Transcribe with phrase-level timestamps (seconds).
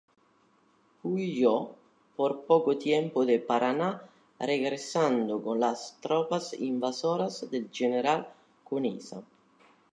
[1.03, 1.75] Huyó
[2.15, 4.01] por poco tiempo de Paraná,
[4.39, 8.33] regresando con las tropas invasoras del general
[8.63, 9.21] Conesa.